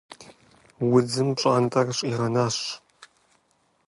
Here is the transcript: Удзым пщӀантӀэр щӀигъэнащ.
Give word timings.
Удзым 0.95 1.29
пщӀантӀэр 1.35 1.87
щӀигъэнащ. 1.97 2.57